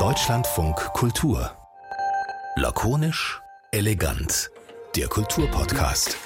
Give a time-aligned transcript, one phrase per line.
[0.00, 1.52] Deutschlandfunk Kultur.
[2.56, 4.50] Lakonisch, elegant.
[4.96, 6.16] Der Kulturpodcast.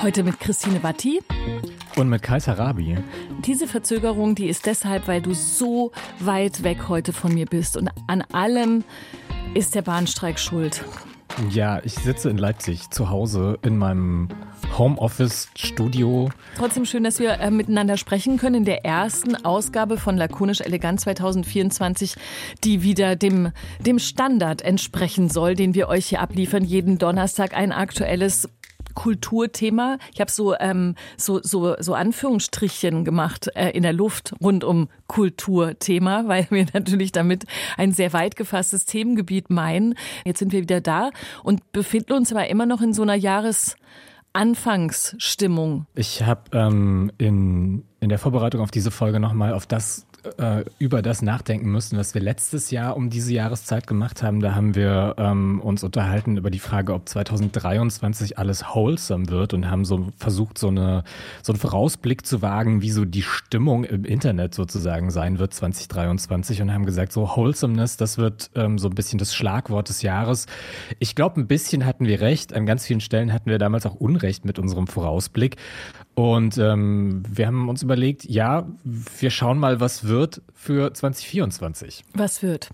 [0.00, 1.20] Heute mit Christine Watti.
[1.96, 2.96] Und mit Kaiser Rabi.
[3.44, 7.76] Diese Verzögerung, die ist deshalb, weil du so weit weg heute von mir bist.
[7.76, 8.84] Und an allem
[9.54, 10.84] ist der Bahnstreik schuld.
[11.50, 14.28] Ja, ich sitze in Leipzig zu Hause in meinem
[14.78, 16.30] Homeoffice-Studio.
[16.56, 21.00] Trotzdem schön, dass wir äh, miteinander sprechen können in der ersten Ausgabe von Lakonisch Elegant
[21.00, 22.16] 2024,
[22.64, 26.64] die wieder dem, dem Standard entsprechen soll, den wir euch hier abliefern.
[26.64, 28.48] Jeden Donnerstag ein aktuelles
[28.94, 29.98] Kulturthema.
[30.12, 34.88] Ich habe so, ähm, so, so, so Anführungsstrichchen gemacht äh, in der Luft rund um
[35.06, 37.44] Kulturthema, weil wir natürlich damit
[37.76, 39.94] ein sehr weit gefasstes Themengebiet meinen.
[40.24, 41.10] Jetzt sind wir wieder da
[41.42, 43.76] und befinden uns aber immer noch in so einer Jahres
[44.32, 45.86] Anfangsstimmung.
[45.94, 50.06] Ich habe ähm, in, in der Vorbereitung auf diese Folge nochmal auf das
[50.38, 54.40] äh, über das nachdenken müssen, was wir letztes Jahr um diese Jahreszeit gemacht haben.
[54.40, 59.70] Da haben wir ähm, uns unterhalten über die Frage, ob 2023 alles wholesome wird und
[59.70, 61.04] haben so versucht, so, eine,
[61.42, 66.62] so einen Vorausblick zu wagen, wie so die Stimmung im Internet sozusagen sein wird 2023
[66.62, 70.46] und haben gesagt, so Wholesomeness, das wird ähm, so ein bisschen das Schlagwort des Jahres.
[70.98, 72.52] Ich glaube, ein bisschen hatten wir recht.
[72.52, 75.56] An ganz vielen Stellen hatten wir damals auch Unrecht mit unserem Vorausblick.
[76.14, 82.04] Und ähm, wir haben uns überlegt, ja, wir schauen mal, was wird für 2024.
[82.14, 82.70] Was wird?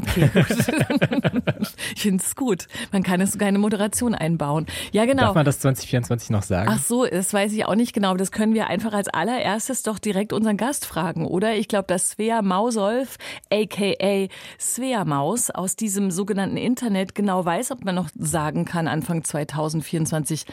[0.00, 0.46] Okay, gut.
[1.94, 2.66] ich finde es gut.
[2.92, 4.66] Man kann es sogar eine Moderation einbauen.
[4.92, 5.22] Ja, genau.
[5.24, 6.70] Darf man das 2024 noch sagen?
[6.72, 8.14] Ach so, das weiß ich auch nicht genau.
[8.16, 11.54] Das können wir einfach als allererstes doch direkt unseren Gast fragen, oder?
[11.56, 13.16] Ich glaube, dass Svea Mausolf,
[13.50, 14.28] aka
[14.60, 20.44] Svea Maus, aus diesem sogenannten Internet genau weiß, ob man noch sagen kann, Anfang 2024,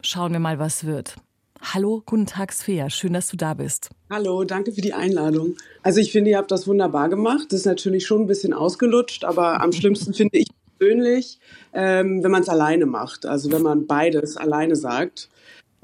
[0.00, 1.16] schauen wir mal, was wird.
[1.62, 2.88] Hallo, guten Tag, Svea.
[2.88, 3.90] Schön, dass du da bist.
[4.10, 5.56] Hallo, danke für die Einladung.
[5.82, 7.46] Also ich finde, ihr habt das wunderbar gemacht.
[7.50, 11.38] Das ist natürlich schon ein bisschen ausgelutscht, aber am schlimmsten finde ich persönlich,
[11.74, 13.26] ähm, wenn man es alleine macht.
[13.26, 15.28] Also wenn man beides alleine sagt.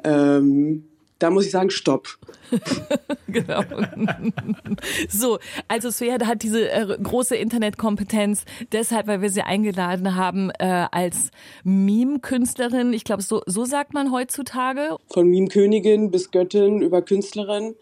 [0.03, 0.85] Ähm,
[1.19, 2.09] da muss ich sagen, stopp.
[3.29, 3.63] genau.
[5.09, 5.39] so,
[5.69, 11.31] also Svea hat diese äh, große Internetkompetenz, deshalb, weil wir sie eingeladen haben äh, als
[11.65, 12.93] Meme-Künstlerin.
[12.93, 14.97] Ich glaube, so, so sagt man heutzutage.
[15.09, 17.75] Von Meme-Königin bis Göttin über Künstlerin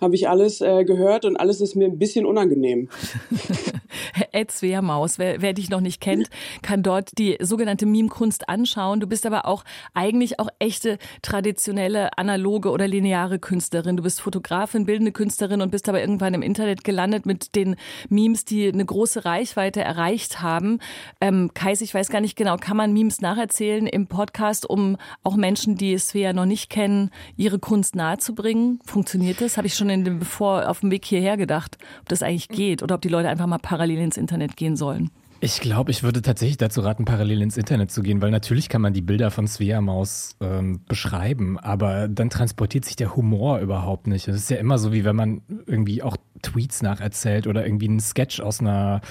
[0.00, 2.88] habe ich alles äh, gehört und alles ist mir ein bisschen unangenehm.
[4.32, 6.28] Ed Maus, wer, wer dich noch nicht kennt,
[6.62, 9.00] kann dort die sogenannte Meme-Kunst anschauen.
[9.00, 13.96] Du bist aber auch eigentlich auch echte traditionelle, analoge oder lineare Künstlerin.
[13.96, 17.76] Du bist Fotografin, bildende Künstlerin und bist aber irgendwann im Internet gelandet mit den
[18.08, 20.80] Memes, die eine große Reichweite erreicht haben.
[21.20, 25.36] Ähm, Kais, ich weiß gar nicht genau, kann man Memes nacherzählen im Podcast, um auch
[25.36, 28.80] Menschen, die Svea noch nicht kennen, ihre Kunst nahezubringen?
[28.84, 29.56] Funktioniert das?
[29.56, 32.82] Habe ich schon in dem, bevor auf dem Weg hierher gedacht, ob das eigentlich geht
[32.82, 35.10] oder ob die Leute einfach mal parallel ins Internet gehen sollen.
[35.40, 38.80] Ich glaube, ich würde tatsächlich dazu raten, parallel ins Internet zu gehen, weil natürlich kann
[38.80, 44.06] man die Bilder von Svea Maus ähm, beschreiben, aber dann transportiert sich der Humor überhaupt
[44.06, 44.26] nicht.
[44.26, 48.00] Es ist ja immer so, wie wenn man irgendwie auch Tweets nacherzählt oder irgendwie einen
[48.00, 49.02] Sketch aus einer,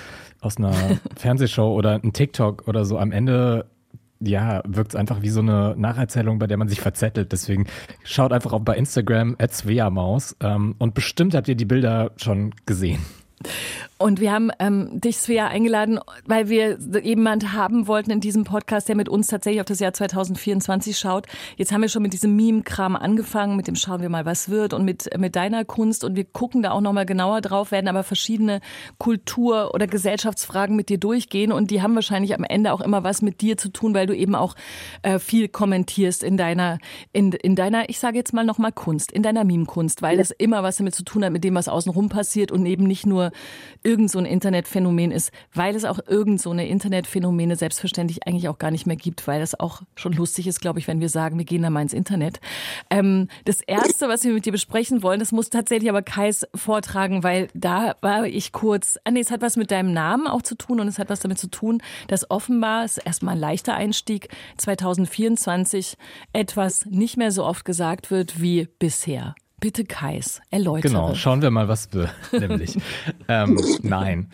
[0.41, 0.73] aus einer
[1.15, 2.97] Fernsehshow oder ein TikTok oder so.
[2.97, 3.67] Am Ende
[4.19, 7.31] ja, wirkt es einfach wie so eine Nacherzählung, bei der man sich verzettelt.
[7.31, 7.67] Deswegen
[8.03, 12.53] schaut einfach auch bei Instagram at Svea-Maus ähm, und bestimmt habt ihr die Bilder schon
[12.65, 12.99] gesehen.
[13.97, 18.89] Und wir haben ähm, dich, Svea, eingeladen, weil wir jemand haben wollten in diesem Podcast,
[18.89, 21.27] der mit uns tatsächlich auf das Jahr 2024 schaut.
[21.57, 24.73] Jetzt haben wir schon mit diesem Meme-Kram angefangen, mit dem Schauen wir mal, was wird
[24.73, 26.03] und mit, mit deiner Kunst.
[26.03, 28.61] Und wir gucken da auch nochmal genauer drauf, werden aber verschiedene
[28.97, 31.51] Kultur- oder Gesellschaftsfragen mit dir durchgehen.
[31.51, 34.15] Und die haben wahrscheinlich am Ende auch immer was mit dir zu tun, weil du
[34.15, 34.55] eben auch
[35.03, 36.79] äh, viel kommentierst in deiner,
[37.11, 40.63] in, in deiner, ich sage jetzt mal nochmal Kunst, in deiner Meme-Kunst, weil das immer
[40.63, 43.31] was damit zu tun hat, mit dem, was außenrum passiert und eben nicht nur
[43.83, 48.57] irgend so ein Internetphänomen ist, weil es auch irgend so eine Internetphänomene selbstverständlich eigentlich auch
[48.57, 51.37] gar nicht mehr gibt, weil das auch schon lustig ist, glaube ich, wenn wir sagen,
[51.37, 52.39] wir gehen da mal ins Internet.
[52.89, 57.23] Ähm, das erste, was wir mit dir besprechen wollen, das muss tatsächlich aber Kais vortragen,
[57.23, 60.55] weil da war ich kurz, ah nee, es hat was mit deinem Namen auch zu
[60.55, 63.75] tun und es hat was damit zu tun, dass offenbar, es ist erstmal ein leichter
[63.75, 65.97] Einstieg, 2024
[66.31, 69.35] etwas nicht mehr so oft gesagt wird wie bisher.
[69.63, 70.91] Bitte Kais, erläutere.
[70.91, 72.77] Genau, schauen wir mal, was wir nämlich.
[73.29, 74.27] ähm, nein.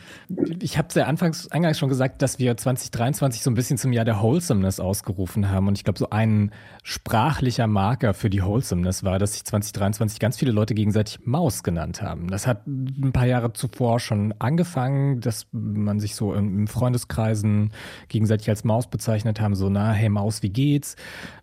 [0.60, 4.06] Ich habe ja anfangs eingangs schon gesagt, dass wir 2023 so ein bisschen zum Jahr
[4.06, 5.68] der Wholesomeness ausgerufen haben.
[5.68, 6.50] Und ich glaube, so ein
[6.82, 12.02] sprachlicher Marker für die Wholesomeness war, dass sich 2023 ganz viele Leute gegenseitig Maus genannt
[12.02, 12.30] haben.
[12.30, 17.72] Das hat ein paar Jahre zuvor schon angefangen, dass man sich so in Freundeskreisen
[18.08, 20.96] gegenseitig als Maus bezeichnet haben, so, na, hey Maus, wie geht's?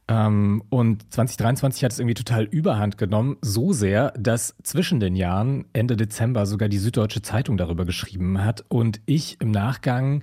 [0.08, 3.36] Ähm, und 2023 hat es irgendwie total überhand genommen.
[3.42, 8.64] So sehr, dass zwischen den Jahren Ende Dezember sogar die Süddeutsche Zeitung darüber geschrieben hat
[8.68, 10.22] und ich im Nachgang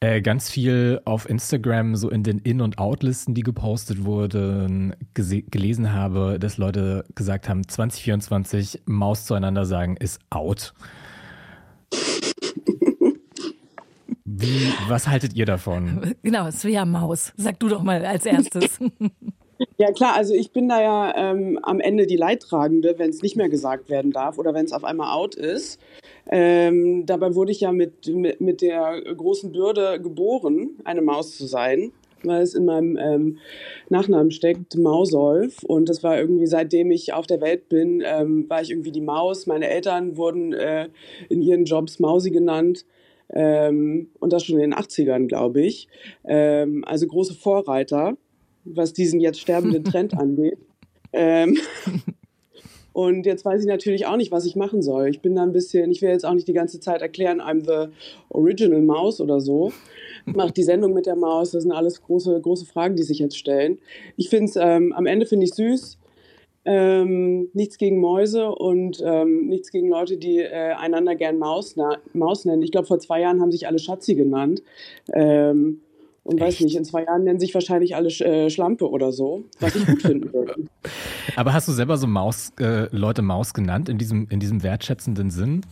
[0.00, 5.92] äh, ganz viel auf Instagram so in den In- und Out-Listen, die gepostet wurden, gelesen
[5.92, 10.74] habe, dass Leute gesagt haben, 2024 Maus zueinander sagen ist out.
[14.24, 16.14] Wie, was haltet ihr davon?
[16.22, 17.32] Genau, Svea Maus.
[17.36, 18.80] Sag du doch mal als erstes.
[19.76, 23.36] Ja klar, also ich bin da ja ähm, am Ende die Leidtragende, wenn es nicht
[23.36, 25.80] mehr gesagt werden darf oder wenn es auf einmal out ist.
[26.30, 31.46] Ähm, dabei wurde ich ja mit, mit, mit der großen Bürde geboren, eine Maus zu
[31.46, 33.38] sein, weil es in meinem ähm,
[33.88, 35.62] Nachnamen steckt, Mausolf.
[35.64, 39.00] Und das war irgendwie, seitdem ich auf der Welt bin, ähm, war ich irgendwie die
[39.00, 39.46] Maus.
[39.46, 40.88] Meine Eltern wurden äh,
[41.28, 42.86] in ihren Jobs Mausi genannt.
[43.30, 45.88] Ähm, und das schon in den 80ern, glaube ich.
[46.24, 48.16] Ähm, also große Vorreiter
[48.64, 50.58] was diesen jetzt sterbenden Trend angeht.
[51.12, 51.56] Ähm,
[52.92, 55.08] und jetzt weiß ich natürlich auch nicht, was ich machen soll.
[55.08, 57.64] Ich bin da ein bisschen, ich will jetzt auch nicht die ganze Zeit erklären, I'm
[57.64, 57.92] the
[58.30, 59.72] original Mouse oder so.
[60.26, 63.36] Mache die Sendung mit der Maus, das sind alles große, große Fragen, die sich jetzt
[63.36, 63.78] stellen.
[64.16, 65.98] Ich finde es, ähm, am Ende finde ich süß.
[66.66, 71.74] Ähm, nichts gegen Mäuse und ähm, nichts gegen Leute, die äh, einander gern Maus,
[72.14, 72.62] Maus nennen.
[72.62, 74.62] Ich glaube, vor zwei Jahren haben sich alle Schatzi genannt.
[75.12, 75.80] Ähm,
[76.24, 76.58] und Echt?
[76.58, 79.86] weiß nicht, in zwei Jahren nennen sich wahrscheinlich alle äh, Schlampe oder so, was ich
[79.86, 80.54] gut finden würde.
[81.36, 85.30] Aber hast du selber so Maus, äh, Leute Maus genannt in diesem, in diesem wertschätzenden
[85.30, 85.64] Sinn?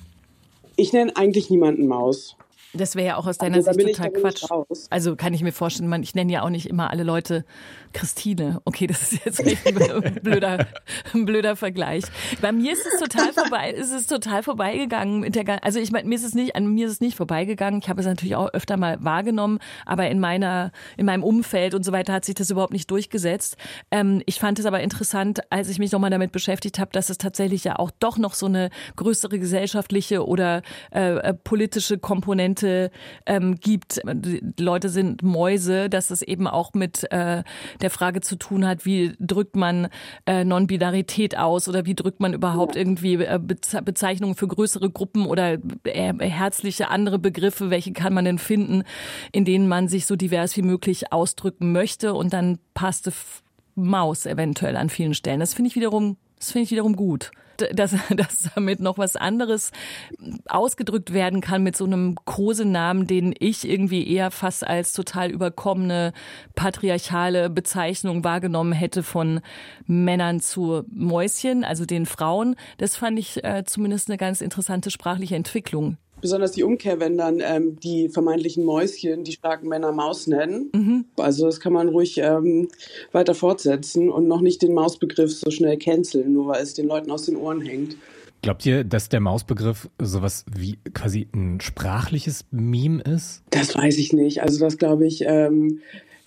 [0.76, 2.36] Ich nenne eigentlich niemanden Maus.
[2.74, 4.44] Das wäre ja auch aus deiner also, Sicht total Quatsch.
[4.90, 7.44] Also kann ich mir vorstellen, man, ich nenne ja auch nicht immer alle Leute
[7.92, 8.60] Christine.
[8.64, 10.66] Okay, das ist jetzt ein blöder,
[11.14, 12.04] ein blöder Vergleich.
[12.40, 16.08] Bei mir ist es total vorbei, ist es total vorbeigegangen mit der, also ich meine,
[16.08, 17.80] mir ist es nicht, an mir ist es nicht vorbeigegangen.
[17.82, 21.84] Ich habe es natürlich auch öfter mal wahrgenommen, aber in meiner, in meinem Umfeld und
[21.84, 23.56] so weiter hat sich das überhaupt nicht durchgesetzt.
[23.90, 27.18] Ähm, ich fand es aber interessant, als ich mich nochmal damit beschäftigt habe, dass es
[27.18, 30.62] tatsächlich ja auch doch noch so eine größere gesellschaftliche oder
[30.94, 32.61] äh, äh politische Komponente
[33.26, 34.00] ähm, gibt.
[34.04, 37.42] Die Leute sind Mäuse, dass es eben auch mit äh,
[37.80, 39.88] der Frage zu tun hat, wie drückt man
[40.26, 45.58] äh, Non-Binarität aus oder wie drückt man überhaupt irgendwie äh, Bezeichnungen für größere Gruppen oder
[45.84, 48.84] äh, herzliche andere Begriffe, welche kann man denn finden,
[49.32, 53.12] in denen man sich so divers wie möglich ausdrücken möchte und dann passte
[53.74, 55.40] Maus eventuell an vielen Stellen.
[55.40, 57.30] Das finde ich wiederum, das finde ich wiederum gut
[57.72, 59.70] dass, dass damit noch was anderes
[60.48, 66.12] ausgedrückt werden kann mit so einem Kosenamen, den ich irgendwie eher fast als total überkommene
[66.54, 69.40] patriarchale Bezeichnung wahrgenommen hätte von
[69.86, 72.56] Männern zu Mäuschen, also den Frauen.
[72.78, 77.40] Das fand ich äh, zumindest eine ganz interessante sprachliche Entwicklung besonders die Umkehr, wenn dann
[77.44, 80.70] ähm, die vermeintlichen Mäuschen die starken Männer Maus nennen.
[80.74, 81.04] Mhm.
[81.18, 82.68] Also das kann man ruhig ähm,
[83.12, 87.10] weiter fortsetzen und noch nicht den Mausbegriff so schnell canceln, nur weil es den Leuten
[87.10, 87.96] aus den Ohren hängt.
[88.40, 93.42] Glaubt ihr, dass der Mausbegriff sowas wie quasi ein sprachliches Meme ist?
[93.50, 94.42] Das weiß ich nicht.
[94.42, 95.80] Also das glaube ich ähm,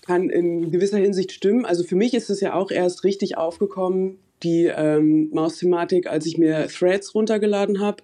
[0.06, 1.66] kann in gewisser Hinsicht stimmen.
[1.66, 6.38] Also für mich ist es ja auch erst richtig aufgekommen die ähm, Maus-Thematik, als ich
[6.38, 8.04] mir Threads runtergeladen habe.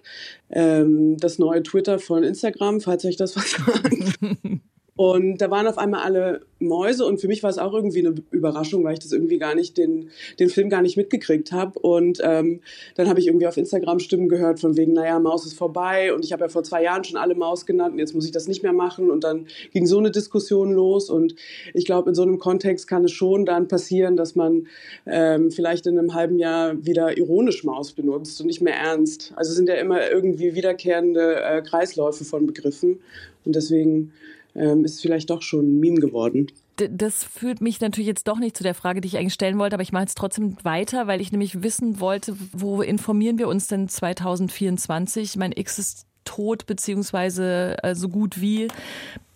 [0.50, 4.18] Ähm, das neue Twitter von Instagram, falls euch das was sagt.
[4.94, 8.14] Und da waren auf einmal alle Mäuse und für mich war es auch irgendwie eine
[8.30, 11.78] Überraschung, weil ich das irgendwie gar nicht, den, den Film gar nicht mitgekriegt habe.
[11.78, 12.60] Und ähm,
[12.94, 16.26] dann habe ich irgendwie auf Instagram Stimmen gehört von wegen, naja, Maus ist vorbei und
[16.26, 18.48] ich habe ja vor zwei Jahren schon alle Maus genannt und jetzt muss ich das
[18.48, 19.10] nicht mehr machen.
[19.10, 21.34] Und dann ging so eine Diskussion los und
[21.72, 24.66] ich glaube, in so einem Kontext kann es schon dann passieren, dass man
[25.06, 29.32] ähm, vielleicht in einem halben Jahr wieder ironisch Maus benutzt und nicht mehr ernst.
[29.36, 33.00] Also sind ja immer irgendwie wiederkehrende äh, Kreisläufe von Begriffen
[33.44, 34.12] und deswegen
[34.54, 36.48] ähm, ist vielleicht doch schon ein Meme geworden.
[36.76, 39.74] Das führt mich natürlich jetzt doch nicht zu der Frage, die ich eigentlich stellen wollte,
[39.74, 43.68] aber ich mache es trotzdem weiter, weil ich nämlich wissen wollte, wo informieren wir uns
[43.68, 45.36] denn 2024?
[45.36, 48.68] Mein X ist tot, beziehungsweise äh, so gut wie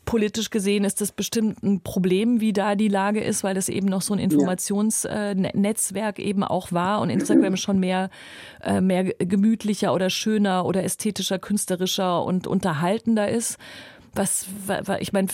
[0.06, 3.88] politisch gesehen ist das bestimmt ein Problem, wie da die Lage ist, weil das eben
[3.88, 8.08] noch so ein Informationsnetzwerk eben auch war und Instagram schon mehr,
[8.62, 13.58] äh, mehr gemütlicher oder schöner oder ästhetischer, künstlerischer und unterhaltender ist.
[14.16, 14.46] Was,
[15.00, 15.28] ich meine,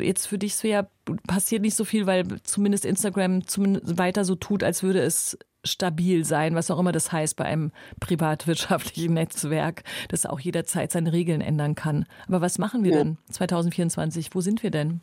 [0.00, 0.86] jetzt für dich so ja
[1.26, 6.24] passiert nicht so viel, weil zumindest Instagram zumindest weiter so tut, als würde es stabil
[6.24, 11.40] sein, was auch immer das heißt bei einem privatwirtschaftlichen Netzwerk, das auch jederzeit seine Regeln
[11.40, 12.06] ändern kann.
[12.28, 12.98] Aber was machen wir ja.
[12.98, 14.34] denn 2024?
[14.34, 15.00] Wo sind wir denn?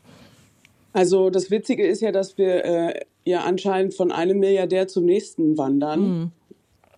[0.93, 5.57] Also das Witzige ist ja, dass wir äh, ja anscheinend von einem Milliardär zum nächsten
[5.57, 6.31] wandern.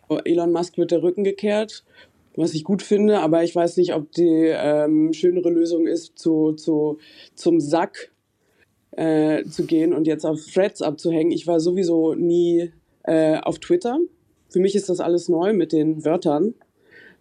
[0.09, 0.17] Mhm.
[0.25, 1.83] Elon Musk wird der Rücken gekehrt
[2.37, 6.53] was ich gut finde, aber ich weiß nicht, ob die ähm, schönere Lösung ist, zu,
[6.53, 6.97] zu,
[7.33, 8.11] zum Sack
[8.91, 11.31] äh, zu gehen und jetzt auf Threads abzuhängen.
[11.31, 12.71] Ich war sowieso nie
[13.03, 13.99] äh, auf Twitter.
[14.49, 16.53] für mich ist das alles neu mit den Wörtern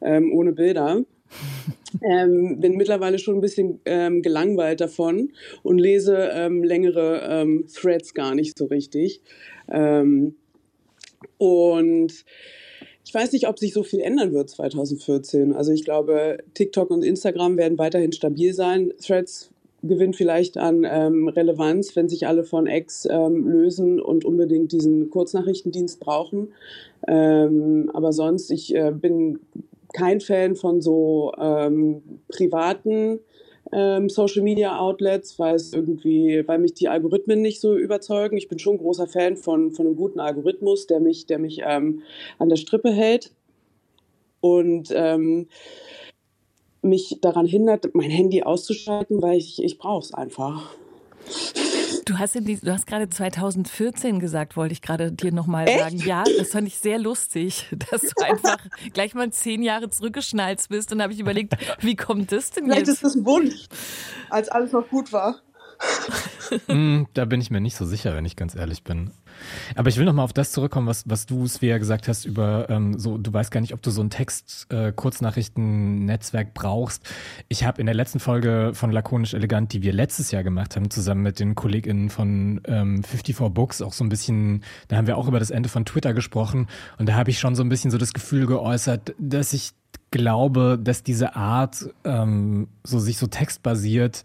[0.00, 1.02] ähm, ohne Bilder.
[2.02, 8.14] Ähm, bin mittlerweile schon ein bisschen ähm, gelangweilt davon und lese ähm, längere ähm, Threads
[8.14, 9.22] gar nicht so richtig.
[9.70, 10.34] Ähm,
[11.38, 12.24] und
[13.04, 15.52] ich weiß nicht, ob sich so viel ändern wird 2014.
[15.52, 18.92] Also ich glaube, TikTok und Instagram werden weiterhin stabil sein.
[19.00, 19.50] Threads
[19.82, 25.10] gewinnt vielleicht an ähm, Relevanz, wenn sich alle von X ähm, lösen und unbedingt diesen
[25.10, 26.54] Kurznachrichtendienst brauchen.
[27.06, 29.40] Ähm, aber sonst, ich äh, bin
[29.92, 33.20] kein Fan von so ähm, privaten
[33.74, 38.36] ähm, Social Media Outlets, weil es irgendwie, weil mich die Algorithmen nicht so überzeugen.
[38.36, 42.02] Ich bin schon großer Fan von, von einem guten Algorithmus, der mich, der mich ähm,
[42.38, 43.32] an der Strippe hält.
[44.40, 45.48] Und ähm,
[46.82, 50.76] mich daran hindert, mein Handy auszuschalten, weil ich, ich brauche es einfach.
[52.04, 55.96] Du hast, die, du hast gerade 2014 gesagt, wollte ich gerade dir nochmal sagen.
[55.98, 58.58] Ja, das fand ich sehr lustig, dass du einfach
[58.92, 60.92] gleich mal zehn Jahre zurückgeschnalzt bist.
[60.92, 62.96] Und habe ich überlegt, wie kommt das denn Vielleicht jetzt?
[62.96, 63.66] ist das ein Wunsch,
[64.28, 65.40] als alles noch gut war.
[66.68, 69.10] Mm, da bin ich mir nicht so sicher, wenn ich ganz ehrlich bin.
[69.74, 72.70] Aber ich will noch mal auf das zurückkommen, was, was du, Svea, gesagt hast über
[72.70, 77.02] ähm, so, du weißt gar nicht, ob du so ein Text-Kurznachrichten-Netzwerk äh, brauchst.
[77.48, 80.90] Ich habe in der letzten Folge von Lakonisch Elegant, die wir letztes Jahr gemacht haben,
[80.90, 85.18] zusammen mit den KollegInnen von ähm, 54 Books, auch so ein bisschen, da haben wir
[85.18, 87.90] auch über das Ende von Twitter gesprochen und da habe ich schon so ein bisschen
[87.90, 89.72] so das Gefühl geäußert, dass ich
[90.10, 94.24] glaube, dass diese Art, ähm, so sich so textbasiert,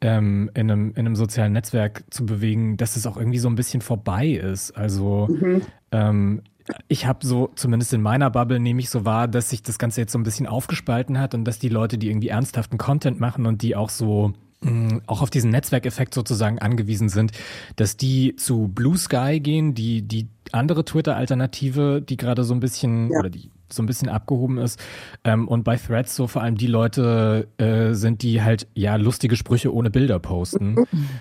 [0.00, 3.56] ähm, in, einem, in einem sozialen Netzwerk zu bewegen, dass es auch irgendwie so ein
[3.56, 4.72] bisschen vorbei ist.
[4.72, 5.62] Also mhm.
[5.92, 6.42] ähm,
[6.86, 10.02] ich habe so, zumindest in meiner Bubble nehme ich so wahr, dass sich das Ganze
[10.02, 13.46] jetzt so ein bisschen aufgespalten hat und dass die Leute, die irgendwie ernsthaften Content machen
[13.46, 17.32] und die auch so mm, auch auf diesen Netzwerkeffekt sozusagen angewiesen sind,
[17.76, 23.10] dass die zu Blue Sky gehen, die, die andere Twitter-Alternative, die gerade so ein bisschen,
[23.10, 23.18] ja.
[23.18, 24.80] oder die so ein bisschen abgehoben ist.
[25.24, 29.36] Ähm, und bei Threads so vor allem die Leute äh, sind, die halt ja lustige
[29.36, 30.76] Sprüche ohne Bilder posten.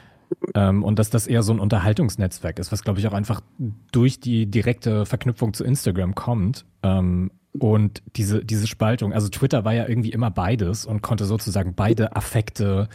[0.56, 3.42] ähm, und dass das eher so ein Unterhaltungsnetzwerk ist, was glaube ich auch einfach
[3.92, 6.66] durch die direkte Verknüpfung zu Instagram kommt.
[6.84, 11.74] Ähm, und diese, diese Spaltung, also Twitter war ja irgendwie immer beides und konnte sozusagen
[11.74, 12.88] beide Affekte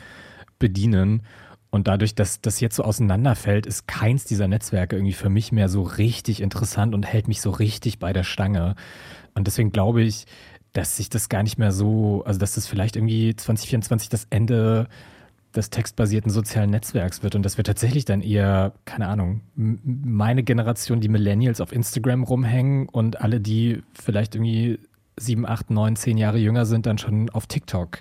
[0.58, 1.22] bedienen.
[1.70, 5.68] Und dadurch, dass das jetzt so auseinanderfällt, ist keins dieser Netzwerke irgendwie für mich mehr
[5.68, 8.74] so richtig interessant und hält mich so richtig bei der Stange.
[9.34, 10.26] Und deswegen glaube ich,
[10.72, 14.88] dass sich das gar nicht mehr so, also dass das vielleicht irgendwie 2024 das Ende
[15.54, 21.00] des textbasierten sozialen Netzwerks wird und dass wir tatsächlich dann eher, keine Ahnung, meine Generation,
[21.00, 24.78] die Millennials auf Instagram rumhängen und alle, die vielleicht irgendwie
[25.18, 28.00] sieben, acht, neun, zehn Jahre jünger sind, dann schon auf TikTok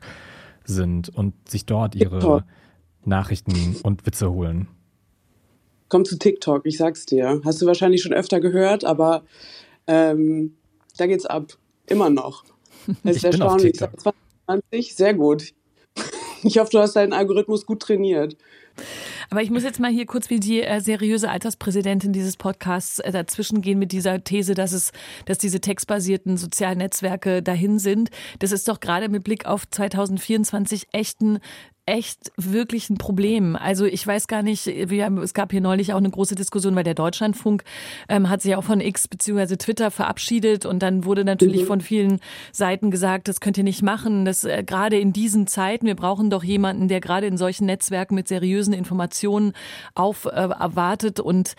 [0.64, 2.44] sind und sich dort ihre TikTok.
[3.04, 4.68] Nachrichten und Witze holen.
[5.90, 7.42] Komm zu TikTok, ich sag's dir.
[7.44, 9.24] Hast du wahrscheinlich schon öfter gehört, aber
[9.88, 10.56] ähm,
[11.02, 11.58] da geht's ab.
[11.88, 12.44] Immer noch.
[13.04, 13.74] Das ist erstaunlich.
[13.76, 15.54] 2020, sehr gut.
[16.44, 18.36] Ich hoffe, du hast deinen Algorithmus gut trainiert.
[19.32, 23.14] Aber ich muss jetzt mal hier kurz wie die äh, seriöse Alterspräsidentin dieses Podcasts äh,
[23.14, 24.92] dazwischen gehen mit dieser These, dass es,
[25.26, 28.10] dass diese textbasierten sozialen Netzwerke dahin sind.
[28.40, 31.40] Das ist doch gerade mit Blick auf 2024 echt ein
[31.88, 33.56] echt wirklich ein Problem.
[33.56, 36.76] Also ich weiß gar nicht, wir haben, es gab hier neulich auch eine große Diskussion,
[36.76, 37.64] weil der Deutschlandfunk
[38.08, 39.58] ähm, hat sich auch von X bzw.
[39.58, 41.68] Twitter verabschiedet und dann wurde natürlich mhm.
[41.68, 42.20] von vielen
[42.52, 46.30] Seiten gesagt, das könnt ihr nicht machen, das äh, gerade in diesen Zeiten, wir brauchen
[46.30, 49.21] doch jemanden, der gerade in solchen Netzwerken mit seriösen Informationen
[49.96, 51.20] auf äh, erwartet.
[51.20, 51.56] Und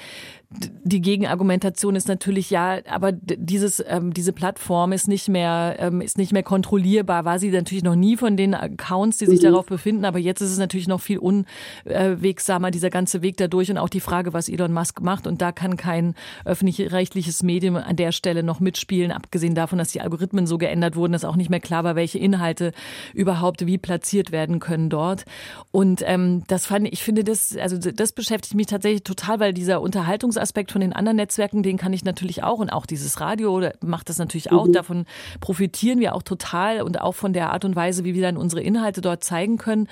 [0.84, 6.18] die Gegenargumentation ist natürlich ja, aber dieses ähm, diese Plattform ist nicht mehr ähm, ist
[6.18, 7.24] nicht mehr kontrollierbar.
[7.24, 9.44] War sie natürlich noch nie von den Accounts, die sich mhm.
[9.44, 13.78] darauf befinden, aber jetzt ist es natürlich noch viel unwegsamer dieser ganze Weg dadurch und
[13.78, 18.12] auch die Frage, was Elon Musk macht und da kann kein öffentlich-rechtliches Medium an der
[18.12, 21.60] Stelle noch mitspielen, abgesehen davon, dass die Algorithmen so geändert wurden, dass auch nicht mehr
[21.60, 22.72] klar war, welche Inhalte
[23.14, 25.24] überhaupt wie platziert werden können dort.
[25.70, 29.80] Und ähm, das fand ich finde das also das beschäftigt mich tatsächlich total, weil dieser
[29.80, 33.70] Unterhaltungs Aspekt von den anderen Netzwerken, den kann ich natürlich auch und auch dieses Radio
[33.80, 34.66] macht das natürlich auch.
[34.66, 34.72] Mhm.
[34.72, 35.06] Davon
[35.40, 38.62] profitieren wir auch total und auch von der Art und Weise, wie wir dann unsere
[38.62, 39.88] Inhalte dort zeigen können.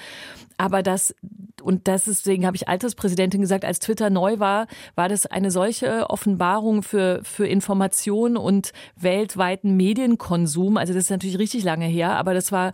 [0.58, 1.14] Aber das,
[1.60, 6.82] und deswegen habe ich Alterspräsidentin gesagt, als Twitter neu war, war das eine solche Offenbarung
[6.82, 10.76] für, für Information und weltweiten Medienkonsum.
[10.76, 12.72] Also das ist natürlich richtig lange her, aber das war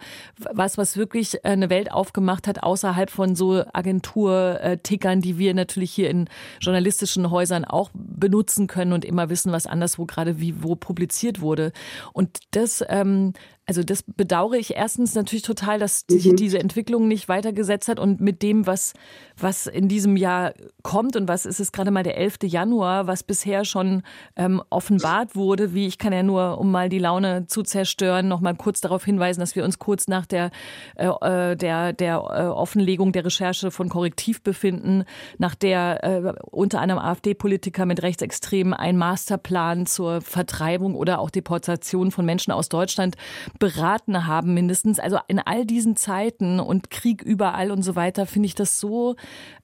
[0.53, 6.11] was, was wirklich eine Welt aufgemacht hat, außerhalb von so Agentur-Tickern, die wir natürlich hier
[6.11, 6.29] in
[6.61, 11.73] journalistischen Häusern auch benutzen können und immer wissen, was anderswo gerade wie wo publiziert wurde.
[12.13, 13.33] Und das ähm,
[13.69, 16.37] Also das bedauere ich erstens natürlich total, dass sich mhm.
[16.37, 18.93] diese Entwicklung nicht weitergesetzt hat und mit dem, was,
[19.37, 20.55] was in diesem Jahr
[20.85, 22.45] kommt und was ist es gerade mal der 11.
[22.45, 24.03] Januar, was bisher schon
[24.37, 28.41] ähm, offenbart wurde, wie ich kann ja nur, um mal die Laune zu zerstören, noch
[28.41, 30.53] mal kurz darauf hinweisen, dass wir uns kurz nach der,
[30.95, 35.03] äh, äh der, der äh, Offenlegung der Recherche von Korrektiv befinden,
[35.39, 42.13] nach der äh, unter einem AfD-Politiker mit Rechtsextremen ein Masterplan zur Vertreibung oder auch Deportation
[42.13, 43.17] von Menschen aus Deutschland
[43.59, 44.99] beraten haben, mindestens.
[44.99, 49.17] Also in all diesen Zeiten und Krieg überall und so weiter, finde ich das so.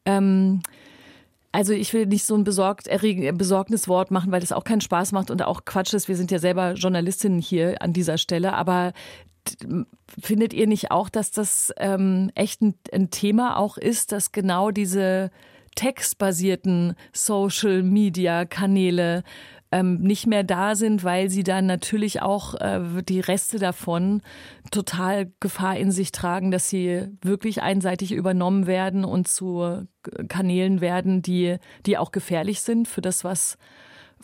[0.04, 0.61] Ähm,
[1.52, 5.30] also ich will nicht so ein besorgt, Besorgniswort machen, weil das auch keinen Spaß macht
[5.30, 6.08] und auch Quatsch ist.
[6.08, 8.94] Wir sind ja selber Journalistinnen hier an dieser Stelle, aber
[10.20, 14.70] findet ihr nicht auch, dass das ähm, echt ein, ein Thema auch ist, dass genau
[14.70, 15.30] diese
[15.75, 19.25] textbasierten Social-Media-Kanäle
[19.73, 24.23] ähm, nicht mehr da sind, weil sie dann natürlich auch äh, die Reste davon
[24.71, 29.87] total Gefahr in sich tragen, dass sie wirklich einseitig übernommen werden und zu
[30.29, 33.57] Kanälen werden, die, die auch gefährlich sind für das, was,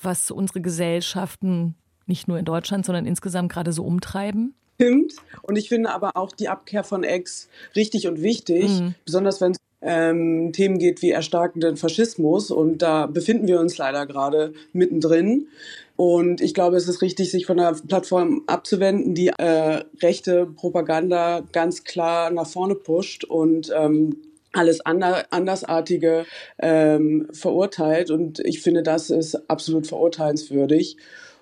[0.00, 1.75] was unsere Gesellschaften
[2.07, 4.55] nicht nur in Deutschland, sondern insgesamt gerade so umtreiben?
[4.75, 5.14] Stimmt.
[5.43, 8.95] Und ich finde aber auch die Abkehr von Ex richtig und wichtig, mhm.
[9.05, 12.50] besonders wenn es ähm, Themen geht wie erstarkenden Faschismus.
[12.50, 15.49] Und da befinden wir uns leider gerade mittendrin.
[15.97, 21.42] Und ich glaube, es ist richtig, sich von der Plattform abzuwenden, die äh, rechte Propaganda
[21.52, 24.16] ganz klar nach vorne pusht und ähm,
[24.52, 26.25] alles ander, Andersartige
[26.58, 28.11] ähm, verurteilt.
[28.11, 30.97] Und ich finde, das ist absolut verurteilenswürdig.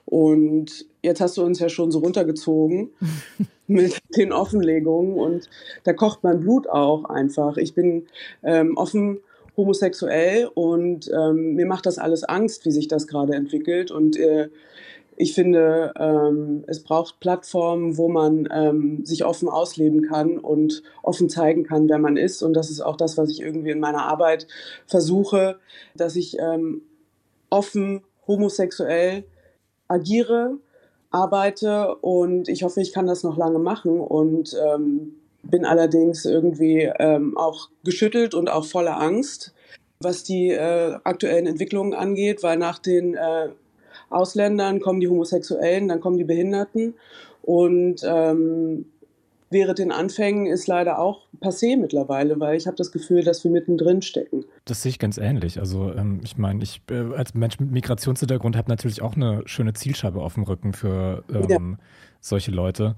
[0.07, 2.91] Und jetzt hast du uns ja schon so runtergezogen
[3.67, 5.51] mit den Offenlegungen und
[5.85, 7.57] da kocht mein Blut auch einfach.
[7.57, 8.07] Ich bin
[8.43, 9.19] ähm, offen
[9.57, 14.49] homosexuell und ähm, mir macht das alles Angst, wie sich das gerade entwickelt und äh,
[15.19, 21.31] ich finde, ähm, es braucht Plattformen, wo man ähm, sich offen ausleben kann und offen
[21.31, 22.43] zeigen kann, wer man ist.
[22.43, 24.47] Und das ist auch das, was ich irgendwie in meiner Arbeit
[24.87, 25.59] versuche,
[25.95, 26.83] dass ich ähm,
[27.49, 29.25] offen homosexuell
[29.88, 30.59] agiere,
[31.11, 36.90] arbeite und ich hoffe, ich kann das noch lange machen und ähm, bin allerdings irgendwie
[36.99, 39.54] ähm, auch geschüttelt und auch voller Angst,
[40.00, 43.49] was die äh, aktuellen Entwicklungen angeht, weil nach den äh,
[44.11, 46.95] Ausländern kommen die Homosexuellen, dann kommen die Behinderten
[47.43, 48.87] und ähm,
[49.50, 53.50] während den Anfängen ist leider auch passé mittlerweile, weil ich habe das Gefühl, dass wir
[53.50, 54.45] mittendrin stecken.
[54.65, 55.59] Das sehe ich ganz ähnlich.
[55.59, 59.73] Also ähm, ich meine, ich äh, als Mensch mit Migrationshintergrund habe natürlich auch eine schöne
[59.73, 61.85] Zielscheibe auf dem Rücken für ähm, ja.
[62.21, 62.97] solche Leute.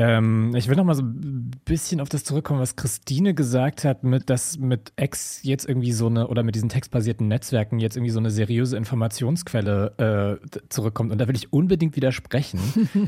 [0.00, 4.02] Ähm, ich will noch mal so ein bisschen auf das zurückkommen, was Christine gesagt hat,
[4.02, 8.12] mit dass mit X jetzt irgendwie so eine oder mit diesen textbasierten Netzwerken jetzt irgendwie
[8.12, 11.12] so eine seriöse Informationsquelle äh, zurückkommt.
[11.12, 12.60] Und da will ich unbedingt widersprechen.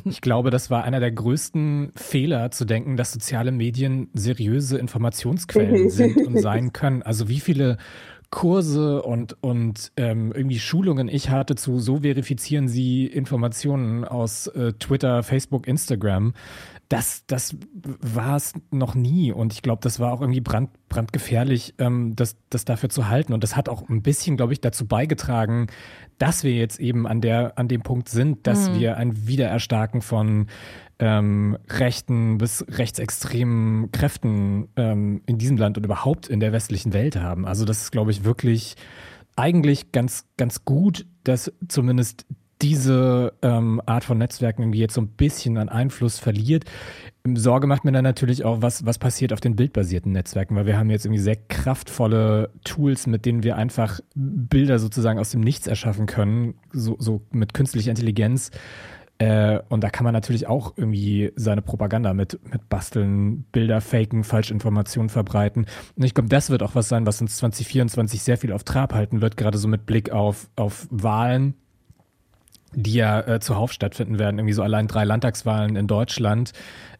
[0.05, 5.89] ich glaube, das war einer der größten Fehler zu denken, dass soziale Medien seriöse Informationsquellen
[5.89, 7.03] sind und sein können.
[7.03, 7.79] Also wie viele
[8.33, 14.73] Kurse und, und ähm, irgendwie Schulungen ich hatte zu, so verifizieren Sie Informationen aus äh,
[14.73, 16.33] Twitter, Facebook, Instagram
[16.93, 19.33] das, das war es noch nie.
[19.33, 23.33] Und ich glaube, das war auch irgendwie brand, brandgefährlich, ähm, das, das dafür zu halten.
[23.33, 25.69] Und das hat auch ein bisschen, glaube ich, dazu beigetragen,
[26.19, 28.75] dass wir jetzt eben an, der, an dem Punkt sind, dass mhm.
[28.79, 30.49] wir ein Wiedererstarken von
[30.99, 37.17] ähm, rechten bis rechtsextremen Kräften ähm, in diesem Land und überhaupt in der westlichen Welt
[37.17, 37.47] haben.
[37.47, 38.77] Also das ist, glaube ich, wirklich
[39.35, 42.27] eigentlich ganz, ganz gut, dass zumindest
[42.63, 46.65] diese ähm, Art von Netzwerken irgendwie jetzt so ein bisschen an Einfluss verliert.
[47.35, 50.79] Sorge macht mir dann natürlich auch, was, was passiert auf den bildbasierten Netzwerken, weil wir
[50.79, 55.67] haben jetzt irgendwie sehr kraftvolle Tools, mit denen wir einfach Bilder sozusagen aus dem Nichts
[55.67, 58.51] erschaffen können, so, so mit künstlicher Intelligenz.
[59.19, 64.25] Äh, und da kann man natürlich auch irgendwie seine Propaganda mit, mit basteln, Bilder faken,
[64.25, 65.67] Falschinformationen verbreiten.
[65.97, 68.95] Und ich glaube, das wird auch was sein, was uns 2024 sehr viel auf Trab
[68.95, 71.55] halten wird, gerade so mit Blick auf, auf Wahlen
[72.75, 74.39] die ja äh, zuhauf stattfinden werden.
[74.39, 76.53] Irgendwie so allein drei Landtagswahlen in Deutschland,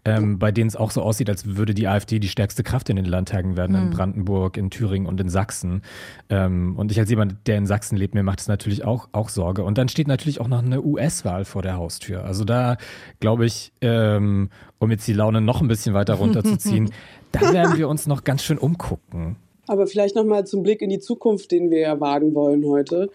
[0.05, 2.97] ähm, bei denen es auch so aussieht, als würde die AfD die stärkste Kraft in
[2.97, 3.83] den Landtagen werden, mhm.
[3.83, 5.83] in Brandenburg, in Thüringen und in Sachsen.
[6.29, 9.29] Ähm, und ich als jemand, der in Sachsen lebt, mir macht es natürlich auch, auch
[9.29, 9.63] Sorge.
[9.65, 12.25] Und dann steht natürlich auch noch eine US-Wahl vor der Haustür.
[12.25, 12.77] Also da
[13.21, 16.91] glaube ich, ähm, um jetzt die Laune noch ein bisschen weiter runterzuziehen,
[17.33, 19.37] da werden wir uns noch ganz schön umgucken.
[19.69, 23.11] Aber vielleicht nochmal zum Blick in die Zukunft, den wir ja wagen wollen heute.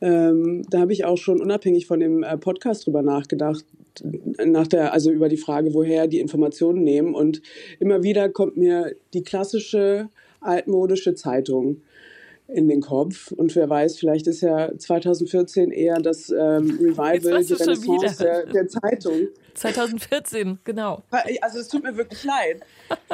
[0.00, 3.64] Ähm, da habe ich auch schon unabhängig von dem äh, Podcast drüber nachgedacht,
[4.44, 7.14] nach der, also über die Frage, woher die Informationen nehmen.
[7.14, 7.42] Und
[7.78, 10.08] immer wieder kommt mir die klassische
[10.40, 11.82] altmodische Zeitung
[12.48, 13.32] in den Kopf.
[13.32, 18.68] Und wer weiß, vielleicht ist ja 2014 eher das ähm, Revival, die Renaissance der, der,
[18.68, 19.28] Zeitung.
[19.60, 21.02] 2014, genau.
[21.42, 22.62] Also es tut mir wirklich leid.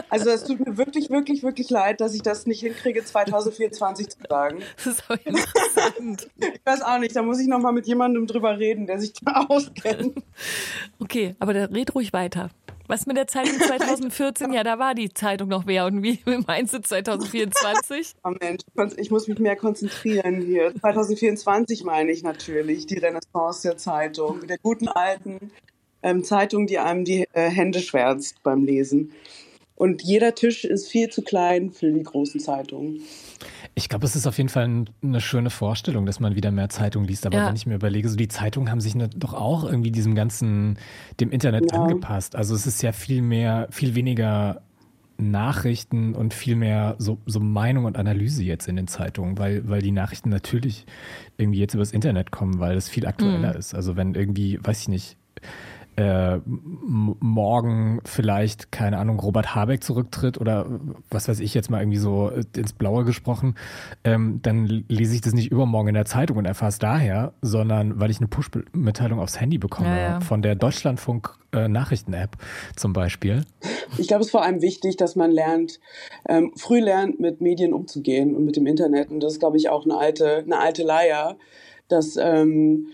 [0.08, 4.18] Also es tut mir wirklich, wirklich, wirklich leid, dass ich das nicht hinkriege, 2024 zu
[4.28, 4.60] sagen.
[4.76, 6.30] Das ist auch interessant.
[6.38, 9.46] Ich weiß auch nicht, da muss ich nochmal mit jemandem drüber reden, der sich da
[9.48, 10.22] auskennt.
[11.00, 12.50] Okay, aber da red ruhig weiter.
[12.88, 14.52] Was mit der Zeitung 2014?
[14.52, 15.86] ja, da war die Zeitung noch wer.
[15.86, 18.14] Und wie meinst du 2024?
[18.24, 18.64] Moment,
[18.96, 20.72] ich muss mich mehr konzentrieren hier.
[20.80, 24.40] 2024 meine ich natürlich, die Renaissance der Zeitung.
[24.40, 25.50] Mit der guten alten
[26.06, 29.12] ähm, Zeitung, die einem die äh, Hände schwärzt beim Lesen.
[29.74, 33.02] Und jeder Tisch ist viel zu klein für die großen Zeitungen.
[33.74, 37.06] Ich glaube, es ist auf jeden Fall eine schöne Vorstellung, dass man wieder mehr Zeitungen
[37.06, 37.26] liest.
[37.26, 37.48] Aber ja.
[37.48, 40.78] wenn ich mir überlege, so die Zeitungen haben sich ne, doch auch irgendwie diesem ganzen,
[41.20, 41.82] dem Internet ja.
[41.82, 42.36] angepasst.
[42.36, 44.62] Also es ist ja viel mehr, viel weniger
[45.18, 49.82] Nachrichten und viel mehr so, so Meinung und Analyse jetzt in den Zeitungen, weil, weil
[49.82, 50.86] die Nachrichten natürlich
[51.36, 53.58] irgendwie jetzt übers Internet kommen, weil es viel aktueller mhm.
[53.58, 53.74] ist.
[53.74, 55.16] Also wenn irgendwie, weiß ich nicht,
[55.96, 60.66] äh, morgen vielleicht, keine Ahnung, Robert Habeck zurücktritt oder
[61.10, 63.54] was weiß ich jetzt mal irgendwie so ins Blaue gesprochen,
[64.04, 67.98] ähm, dann lese ich das nicht übermorgen in der Zeitung und erfahre es daher, sondern
[67.98, 70.20] weil ich eine Push-Mitteilung aufs Handy bekomme ja, ja.
[70.20, 72.36] von der Deutschlandfunk äh, Nachrichten-App
[72.76, 73.44] zum Beispiel.
[73.96, 75.80] Ich glaube, es ist vor allem wichtig, dass man lernt,
[76.28, 79.10] ähm, früh lernt, mit Medien umzugehen und mit dem Internet.
[79.10, 81.36] Und das ist, glaube ich, auch eine alte, eine alte Leier,
[81.88, 82.88] dass ähm,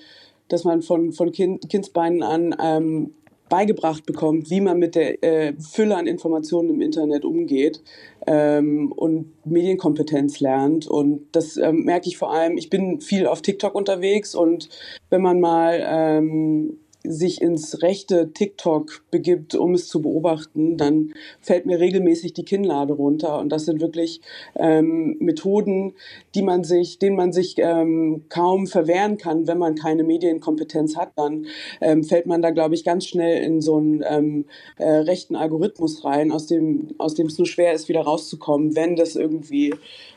[0.52, 3.14] dass man von, von kind, Kindsbeinen an ähm,
[3.52, 7.82] beigebracht bekommt, wie man mit der äh, Fülle an Informationen im Internet umgeht
[8.26, 10.86] ähm, und Medienkompetenz lernt.
[10.86, 14.70] Und das ähm, merke ich vor allem, ich bin viel auf TikTok unterwegs und
[15.10, 21.66] wenn man mal ähm, sich ins rechte TikTok begibt, um es zu beobachten, dann fällt
[21.66, 23.38] mir regelmäßig die Kinnlade runter.
[23.38, 24.20] Und das sind wirklich
[24.54, 25.94] ähm, Methoden,
[26.34, 31.12] die man sich, denen man sich ähm, kaum verwehren kann, wenn man keine Medienkompetenz hat.
[31.16, 31.46] Dann
[31.80, 34.44] ähm, fällt man da, glaube ich, ganz schnell in so einen ähm,
[34.78, 38.96] äh, rechten Algorithmus rein, aus dem, aus dem es nur schwer ist, wieder rauszukommen, wenn
[38.96, 39.74] das irgendwie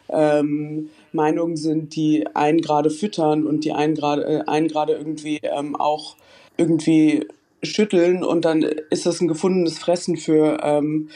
[0.10, 5.39] ähm, Meinungen sind, die einen gerade füttern und die einen gerade äh, einen gerade irgendwie
[5.41, 6.15] ähm, auch
[6.58, 7.26] irgendwie
[7.63, 11.10] schütteln und dann ist das ein gefundenes Fressen für ähm,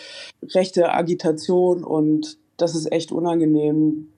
[0.43, 4.10] rechte Agitation und das ist echt unangenehm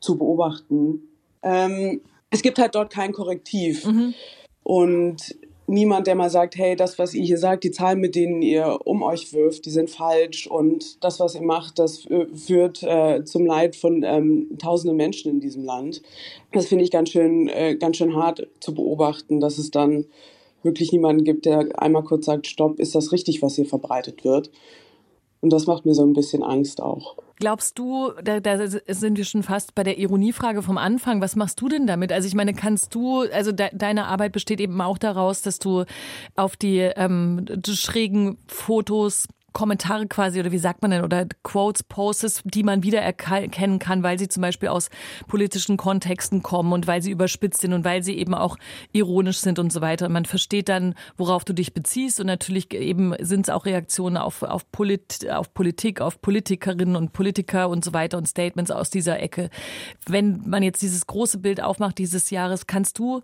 [0.00, 1.08] zu beobachten.
[1.42, 4.14] Ähm, es gibt halt dort kein Korrektiv mhm.
[4.62, 8.42] und niemand, der mal sagt, hey, das, was ihr hier sagt, die Zahlen, mit denen
[8.42, 13.24] ihr um euch wirft, die sind falsch und das, was ihr macht, das führt äh,
[13.24, 16.02] zum Leid von ähm, tausenden Menschen in diesem Land.
[16.52, 20.06] Das finde ich ganz schön, äh, ganz schön hart zu beobachten, dass es dann
[20.64, 24.50] wirklich niemanden gibt, der einmal kurz sagt, stopp, ist das richtig, was hier verbreitet wird?
[25.40, 27.16] Und das macht mir so ein bisschen Angst auch.
[27.36, 31.60] Glaubst du, da, da sind wir schon fast bei der Ironiefrage vom Anfang, was machst
[31.60, 32.12] du denn damit?
[32.12, 35.82] Also ich meine, kannst du, also de, deine Arbeit besteht eben auch daraus, dass du
[36.36, 42.42] auf die ähm, schrägen Fotos Kommentare quasi oder wie sagt man denn oder Quotes, Posts,
[42.44, 44.88] die man wieder erkennen kann, weil sie zum Beispiel aus
[45.28, 48.56] politischen Kontexten kommen und weil sie überspitzt sind und weil sie eben auch
[48.92, 50.06] ironisch sind und so weiter.
[50.06, 54.16] Und man versteht dann, worauf du dich beziehst und natürlich eben sind es auch Reaktionen
[54.16, 58.90] auf, auf, Polit, auf Politik, auf Politikerinnen und Politiker und so weiter und Statements aus
[58.90, 59.50] dieser Ecke.
[60.06, 63.22] Wenn man jetzt dieses große Bild aufmacht dieses Jahres, kannst du,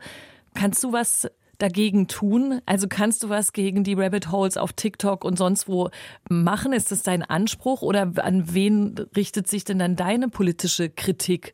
[0.55, 2.61] kannst du was dagegen tun?
[2.66, 5.90] Also kannst du was gegen die Rabbit Holes auf TikTok und sonst wo
[6.29, 6.73] machen?
[6.73, 11.53] Ist das dein Anspruch oder an wen richtet sich denn dann deine politische Kritik?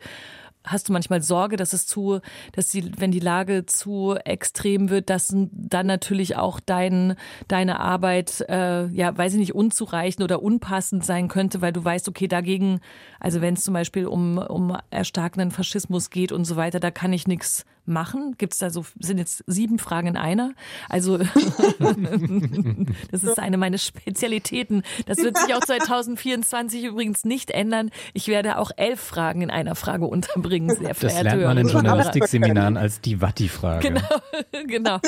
[0.67, 2.21] Hast du manchmal Sorge, dass es zu,
[2.53, 7.17] dass die, wenn die Lage zu extrem wird, dass dann natürlich auch dein,
[7.49, 12.09] deine Arbeit, äh, ja, weiß ich nicht, unzureichend oder unpassend sein könnte, weil du weißt,
[12.09, 12.81] okay, dagegen,
[13.21, 17.13] also wenn es zum Beispiel um, um erstarkenden Faschismus geht und so weiter, da kann
[17.13, 18.35] ich nichts machen?
[18.39, 20.55] Gibt es da so, sind jetzt sieben Fragen in einer?
[20.89, 21.19] Also,
[23.11, 24.83] das ist eine meiner Spezialitäten.
[25.07, 27.91] Das wird sich auch 2024 übrigens nicht ändern.
[28.13, 32.77] Ich werde auch elf Fragen in einer Frage unterbringen, sehr Das lernt man in Journalistikseminaren
[32.77, 33.89] als die Watti-Frage.
[33.89, 34.21] Genau,
[34.67, 35.01] genau.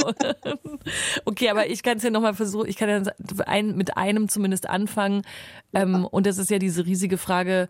[1.24, 3.02] Okay, aber ich kann es ja nochmal versuchen, ich kann ja
[3.46, 5.22] ein, mit einem zumindest anfangen.
[5.74, 7.68] Ähm, und das ist ja diese riesige Frage,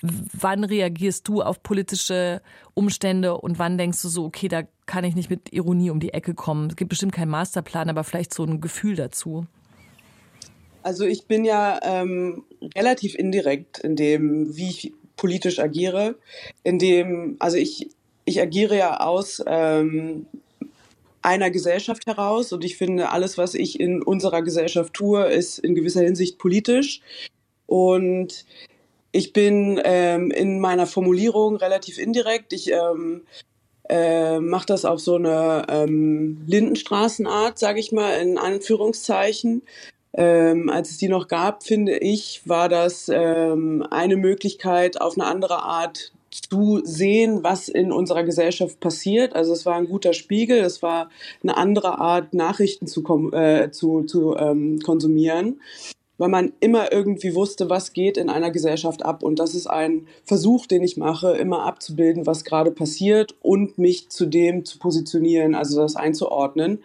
[0.00, 2.40] wann reagierst du auf politische
[2.76, 6.12] Umstände und wann denkst du so, okay, da kann ich nicht mit Ironie um die
[6.12, 6.68] Ecke kommen.
[6.68, 9.46] Es gibt bestimmt keinen Masterplan, aber vielleicht so ein Gefühl dazu.
[10.82, 12.44] Also ich bin ja ähm,
[12.76, 16.16] relativ indirekt in dem, wie ich politisch agiere,
[16.64, 17.88] in dem, also ich,
[18.26, 20.26] ich agiere ja aus ähm,
[21.22, 25.74] einer Gesellschaft heraus und ich finde, alles, was ich in unserer Gesellschaft tue, ist in
[25.74, 27.00] gewisser Hinsicht politisch.
[27.66, 28.44] Und
[29.16, 32.52] ich bin ähm, in meiner Formulierung relativ indirekt.
[32.52, 33.22] Ich ähm,
[33.88, 39.62] äh, mache das auf so eine ähm, Lindenstraßenart, sage ich mal, in Anführungszeichen.
[40.12, 45.26] Ähm, als es die noch gab, finde ich, war das ähm, eine Möglichkeit, auf eine
[45.26, 49.34] andere Art zu sehen, was in unserer Gesellschaft passiert.
[49.34, 51.08] Also es war ein guter Spiegel, es war
[51.42, 53.02] eine andere Art, Nachrichten zu,
[53.32, 55.60] äh, zu, zu ähm, konsumieren,
[56.18, 59.22] weil man immer irgendwie wusste, was geht in einer Gesellschaft ab.
[59.22, 64.08] Und das ist ein Versuch, den ich mache, immer abzubilden, was gerade passiert und mich
[64.08, 66.80] zu dem zu positionieren, also das einzuordnen.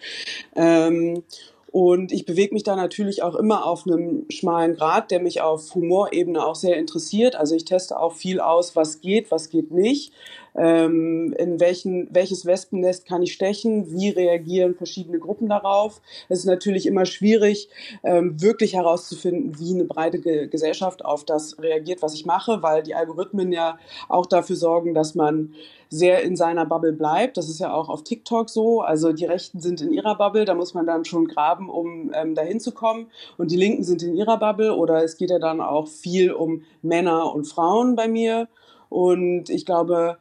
[0.56, 1.24] Ähm,
[1.72, 5.74] und ich bewege mich da natürlich auch immer auf einem schmalen Grad, der mich auf
[5.74, 7.36] Humorebene auch sehr interessiert.
[7.36, 10.12] Also ich teste auch viel aus, was geht, was geht nicht.
[10.56, 13.92] Ähm, in welchen, welches Wespennest kann ich stechen?
[13.92, 16.02] Wie reagieren verschiedene Gruppen darauf?
[16.30, 17.70] Es ist natürlich immer schwierig,
[18.04, 22.84] ähm, wirklich herauszufinden, wie eine breite Ge Gesellschaft auf das reagiert, was ich mache, weil
[22.84, 23.78] die Algorithmen ja
[24.10, 25.54] auch dafür sorgen, dass man
[25.92, 27.36] sehr in seiner Bubble bleibt.
[27.38, 28.82] Das ist ja auch auf TikTok so.
[28.82, 32.34] Also die Rechten sind in ihrer Bubble, da muss man dann schon graben, um ähm,
[32.34, 33.08] dahin zu kommen.
[33.38, 34.74] Und die Linken sind in ihrer Bubble.
[34.76, 38.48] Oder es geht ja dann auch viel um Männer und Frauen bei mir.
[38.88, 40.18] Und ich glaube,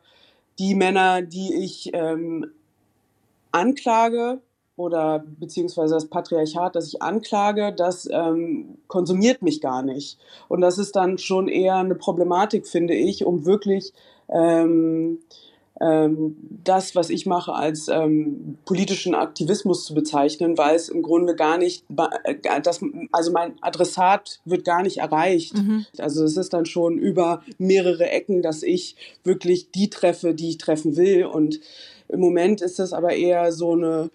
[0.60, 2.46] die Männer, die ich ähm,
[3.50, 4.40] anklage,
[4.80, 10.18] oder beziehungsweise das Patriarchat, das ich anklage, das ähm, konsumiert mich gar nicht.
[10.48, 13.92] Und das ist dann schon eher eine Problematik, finde ich, um wirklich
[14.30, 15.18] ähm,
[15.80, 21.56] das, was ich mache, als ähm, politischen Aktivismus zu bezeichnen, weil es im Grunde gar
[21.56, 21.84] nicht,
[22.24, 22.80] äh, das,
[23.12, 25.56] also mein Adressat wird gar nicht erreicht.
[25.56, 25.86] Mhm.
[25.96, 30.58] Also es ist dann schon über mehrere Ecken, dass ich wirklich die treffe, die ich
[30.58, 31.24] treffen will.
[31.24, 31.60] Und
[32.08, 34.10] im Moment ist das aber eher so eine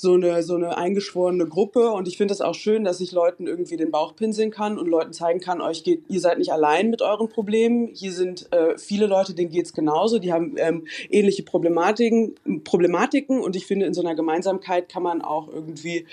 [0.00, 1.90] so eine, so eine eingeschworene Gruppe.
[1.90, 4.86] Und ich finde es auch schön, dass ich Leuten irgendwie den Bauch pinseln kann und
[4.86, 7.88] Leuten zeigen kann, euch geht, ihr seid nicht allein mit euren Problemen.
[7.92, 10.20] Hier sind äh, viele Leute, denen geht's genauso.
[10.20, 13.40] Die haben ähm, ähnliche Problematiken, Problematiken.
[13.40, 16.06] Und ich finde, in so einer Gemeinsamkeit kann man auch irgendwie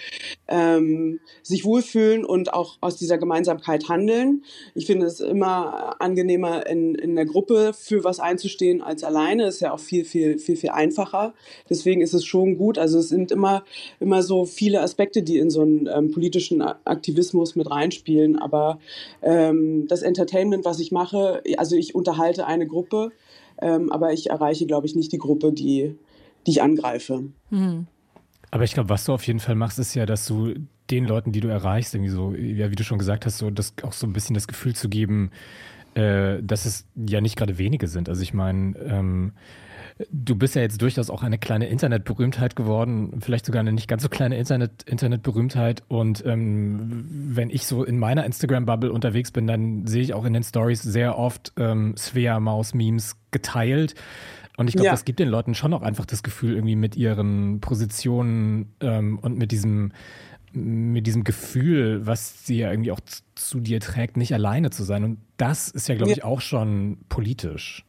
[0.48, 4.46] ähm, sich wohlfühlen und auch aus dieser Gemeinsamkeit handeln.
[4.74, 9.46] Ich finde es immer angenehmer, in, in der Gruppe für was einzustehen als alleine.
[9.46, 11.36] Ist ja auch viel, viel, viel, viel einfacher.
[11.70, 12.80] Deswegen ist es schon gut.
[12.80, 13.64] Also es sind immer
[14.00, 18.38] immer so viele Aspekte, die in so einen ähm, politischen Aktivismus mit reinspielen.
[18.38, 18.80] Aber
[19.22, 23.12] ähm, das Entertainment, was ich mache, also ich unterhalte eine Gruppe,
[23.62, 25.96] ähm, aber ich erreiche, glaube ich, nicht die Gruppe, die,
[26.46, 27.24] die ich angreife.
[27.50, 27.88] Mhm.
[28.52, 30.54] Aber ich glaube, was du auf jeden Fall machst, ist ja, dass du
[30.90, 33.74] den Leuten, die du erreichst, irgendwie so, ja, wie du schon gesagt hast, so das
[33.82, 35.32] auch so ein bisschen das Gefühl zu geben,
[35.96, 38.08] äh, dass es ja nicht gerade wenige sind.
[38.08, 39.34] Also ich meine, ähm,
[40.12, 44.04] Du bist ja jetzt durchaus auch eine kleine Internetberühmtheit geworden, vielleicht sogar eine nicht ganz
[44.04, 45.84] so kleine Internet, Internetberühmtheit.
[45.88, 50.34] Und ähm, wenn ich so in meiner Instagram-Bubble unterwegs bin, dann sehe ich auch in
[50.34, 53.96] den Stories sehr oft ähm, Svea-Maus-Memes geteilt.
[54.58, 54.92] Und ich glaube, ja.
[54.92, 59.38] das gibt den Leuten schon auch einfach das Gefühl, irgendwie mit ihren Positionen ähm, und
[59.38, 59.94] mit diesem,
[60.52, 63.02] mit diesem Gefühl, was sie ja irgendwie auch
[63.36, 65.06] zu dir trägt, nicht alleine zu sein.
[65.06, 66.18] Und das ist ja, glaube ja.
[66.18, 67.85] ich, auch schon politisch.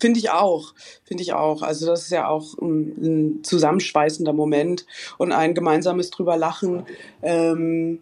[0.00, 1.62] Finde ich auch, finde ich auch.
[1.62, 4.86] Also das ist ja auch ein, ein, zusammenschweißender Moment
[5.18, 6.86] und ein gemeinsames drüber lachen
[7.22, 8.00] ähm,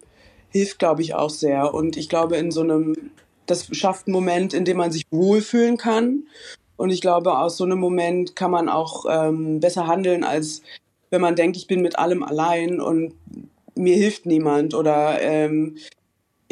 [0.50, 1.74] hilft, glaube ich, auch sehr.
[1.74, 3.10] Und ich glaube, in so einem,
[3.46, 6.24] das schafft einen Moment, in dem man sich wohlfühlen kann.
[6.76, 10.62] Und ich glaube, aus so einem Moment kann man auch ähm, besser handeln, als
[11.10, 13.14] wenn man denkt, ich bin mit allem allein und
[13.74, 15.76] mir hilft niemand oder ähm,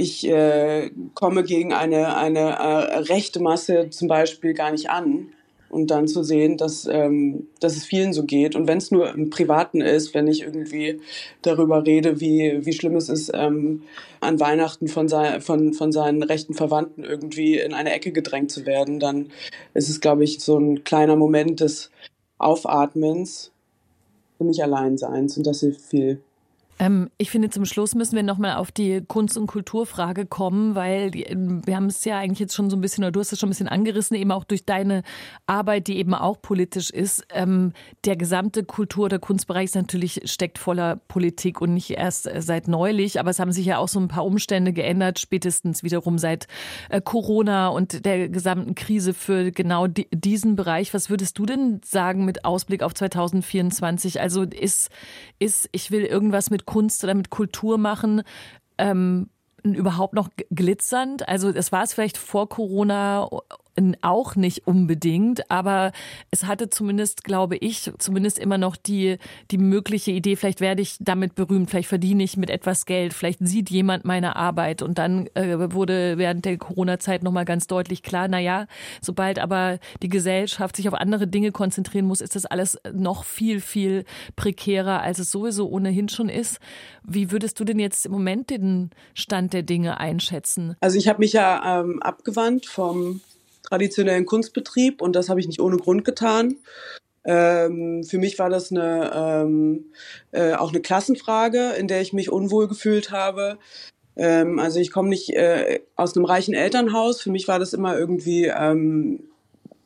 [0.00, 5.28] ich äh, komme gegen eine, eine äh, rechte Masse zum Beispiel gar nicht an.
[5.68, 8.56] Und dann zu sehen, dass, ähm, dass es vielen so geht.
[8.56, 11.00] Und wenn es nur im Privaten ist, wenn ich irgendwie
[11.42, 13.82] darüber rede, wie, wie schlimm es ist, ähm,
[14.18, 18.66] an Weihnachten von, sein, von, von seinen rechten Verwandten irgendwie in eine Ecke gedrängt zu
[18.66, 19.30] werden, dann
[19.72, 21.92] ist es, glaube ich, so ein kleiner Moment des
[22.38, 23.52] Aufatmens
[24.38, 25.36] und nicht Alleinseins.
[25.36, 26.20] Und das hilft viel.
[26.80, 31.10] Ähm, ich finde, zum Schluss müssen wir nochmal auf die Kunst- und Kulturfrage kommen, weil
[31.14, 33.38] ähm, wir haben es ja eigentlich jetzt schon so ein bisschen, oder du hast es
[33.38, 35.02] schon ein bisschen angerissen, eben auch durch deine
[35.46, 37.22] Arbeit, die eben auch politisch ist.
[37.34, 37.74] Ähm,
[38.06, 42.66] der gesamte Kultur- oder Kunstbereich ist natürlich steckt voller Politik und nicht erst äh, seit
[42.66, 46.46] neulich, aber es haben sich ja auch so ein paar Umstände geändert, spätestens wiederum seit
[46.88, 50.94] äh, Corona und der gesamten Krise für genau die, diesen Bereich.
[50.94, 54.18] Was würdest du denn sagen mit Ausblick auf 2024?
[54.18, 54.88] Also ist,
[55.38, 58.22] ist ich will irgendwas mit Kunst oder mit Kultur machen,
[58.78, 59.28] ähm,
[59.64, 61.28] überhaupt noch glitzernd?
[61.28, 63.28] Also es war es vielleicht vor Corona
[64.02, 65.92] auch nicht unbedingt, aber
[66.30, 69.18] es hatte zumindest, glaube ich, zumindest immer noch die,
[69.50, 73.38] die mögliche Idee, vielleicht werde ich damit berühmt, vielleicht verdiene ich mit etwas Geld, vielleicht
[73.40, 78.28] sieht jemand meine Arbeit und dann äh, wurde während der Corona-Zeit nochmal ganz deutlich klar,
[78.28, 78.66] na ja,
[79.00, 83.60] sobald aber die Gesellschaft sich auf andere Dinge konzentrieren muss, ist das alles noch viel,
[83.60, 84.04] viel
[84.36, 86.58] prekärer, als es sowieso ohnehin schon ist.
[87.02, 90.76] Wie würdest du denn jetzt im Moment den Stand der Dinge einschätzen?
[90.80, 93.20] Also ich habe mich ja ähm, abgewandt vom
[93.62, 96.56] traditionellen Kunstbetrieb und das habe ich nicht ohne Grund getan.
[97.24, 99.92] Ähm, für mich war das eine, ähm,
[100.32, 103.58] äh, auch eine Klassenfrage, in der ich mich unwohl gefühlt habe.
[104.16, 107.20] Ähm, also ich komme nicht äh, aus einem reichen Elternhaus.
[107.20, 109.24] Für mich war das immer irgendwie ähm,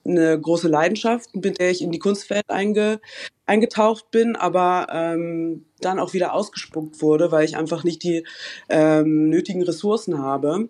[0.05, 3.01] eine große Leidenschaft, mit der ich in die Kunstwelt einge,
[3.47, 8.25] eingetaucht bin, aber ähm, dann auch wieder ausgespuckt wurde, weil ich einfach nicht die
[8.69, 10.69] ähm, nötigen Ressourcen habe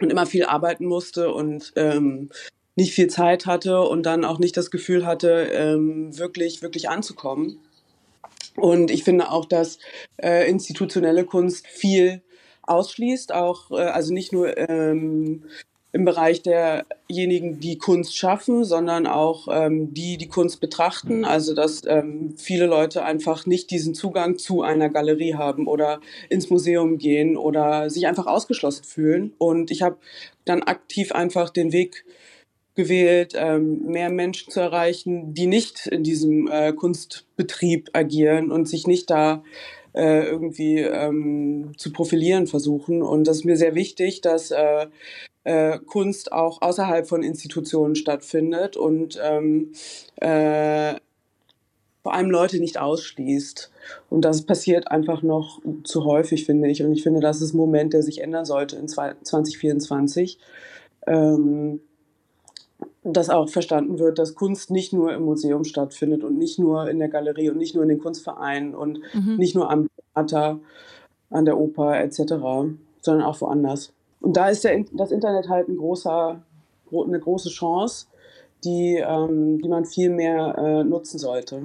[0.00, 2.30] und immer viel arbeiten musste und ähm,
[2.74, 7.58] nicht viel Zeit hatte und dann auch nicht das Gefühl hatte, ähm, wirklich, wirklich anzukommen.
[8.56, 9.78] Und ich finde auch, dass
[10.18, 12.22] äh, institutionelle Kunst viel
[12.62, 15.44] ausschließt, auch äh, also nicht nur ähm,
[15.96, 21.24] im Bereich derjenigen, die Kunst schaffen, sondern auch ähm, die, die Kunst betrachten.
[21.24, 26.50] Also dass ähm, viele Leute einfach nicht diesen Zugang zu einer Galerie haben oder ins
[26.50, 29.32] Museum gehen oder sich einfach ausgeschlossen fühlen.
[29.38, 29.96] Und ich habe
[30.44, 32.04] dann aktiv einfach den Weg
[32.74, 38.86] gewählt, ähm, mehr Menschen zu erreichen, die nicht in diesem äh, Kunstbetrieb agieren und sich
[38.86, 39.42] nicht da
[39.94, 43.00] äh, irgendwie ähm, zu profilieren versuchen.
[43.00, 44.88] Und das ist mir sehr wichtig, dass äh,
[45.46, 49.72] äh, Kunst auch außerhalb von Institutionen stattfindet und ähm,
[50.16, 50.94] äh,
[52.02, 53.70] vor allem Leute nicht ausschließt.
[54.10, 56.82] Und das passiert einfach noch zu häufig, finde ich.
[56.82, 60.38] Und ich finde, das ist ein Moment, der sich ändern sollte in 2024.
[61.06, 61.80] Ähm,
[63.04, 66.98] dass auch verstanden wird, dass Kunst nicht nur im Museum stattfindet und nicht nur in
[66.98, 69.36] der Galerie und nicht nur in den Kunstvereinen und mhm.
[69.36, 70.58] nicht nur am Theater,
[71.30, 72.18] an der Oper etc.,
[73.00, 73.92] sondern auch woanders.
[74.20, 76.40] Und da ist der, das Internet halt ein großer,
[76.90, 78.06] eine große Chance,
[78.64, 81.62] die, ähm, die man viel mehr äh, nutzen sollte.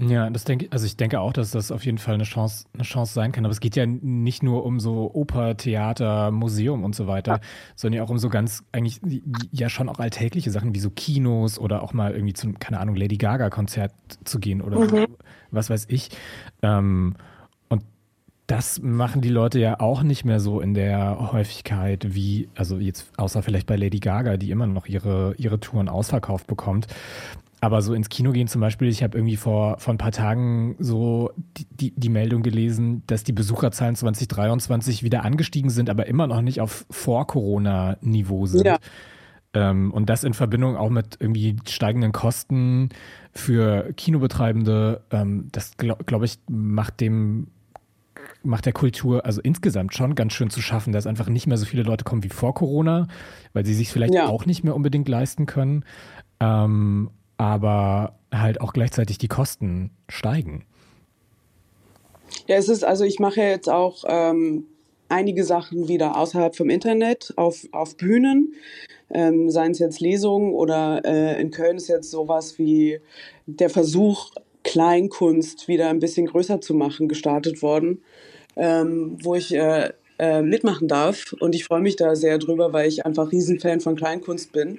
[0.00, 2.82] Ja, das denke also ich denke auch, dass das auf jeden Fall eine Chance, eine
[2.82, 3.44] Chance sein kann.
[3.44, 7.40] Aber es geht ja nicht nur um so Oper, Theater, Museum und so weiter, ja.
[7.76, 9.00] sondern ja auch um so ganz eigentlich
[9.52, 12.96] ja schon auch alltägliche Sachen wie so Kinos oder auch mal irgendwie zum, keine Ahnung,
[12.96, 13.92] Lady Gaga-Konzert
[14.24, 15.06] zu gehen oder mhm.
[15.52, 16.10] was weiß ich.
[16.62, 17.14] Ähm,
[18.46, 23.06] das machen die Leute ja auch nicht mehr so in der Häufigkeit wie, also jetzt
[23.16, 26.86] außer vielleicht bei Lady Gaga, die immer noch ihre, ihre Touren ausverkauft bekommt.
[27.62, 30.76] Aber so ins Kino gehen zum Beispiel, ich habe irgendwie vor, vor ein paar Tagen
[30.78, 36.26] so die, die, die, Meldung gelesen, dass die Besucherzahlen 2023 wieder angestiegen sind, aber immer
[36.26, 38.66] noch nicht auf Vor-Corona-Niveau sind.
[38.66, 38.76] Ja.
[39.54, 42.90] Ähm, und das in Verbindung auch mit irgendwie steigenden Kosten
[43.32, 47.46] für Kinobetreibende, ähm, das glaube glaub ich, macht dem
[48.42, 51.66] macht der Kultur also insgesamt schon ganz schön zu schaffen, dass einfach nicht mehr so
[51.66, 53.08] viele Leute kommen wie vor Corona,
[53.52, 54.28] weil sie sich vielleicht ja.
[54.28, 55.84] auch nicht mehr unbedingt leisten können,
[56.40, 60.64] ähm, aber halt auch gleichzeitig die Kosten steigen.
[62.46, 64.66] Ja, es ist, also ich mache jetzt auch ähm,
[65.08, 68.54] einige Sachen wieder außerhalb vom Internet auf, auf Bühnen,
[69.10, 73.00] ähm, seien es jetzt Lesungen oder äh, in Köln ist jetzt sowas wie
[73.46, 74.30] der Versuch,
[74.64, 78.02] Kleinkunst wieder ein bisschen größer zu machen, gestartet worden
[78.56, 81.34] ähm, wo ich äh, äh, mitmachen darf.
[81.40, 84.78] Und ich freue mich da sehr drüber, weil ich einfach Riesenfan von Kleinkunst bin.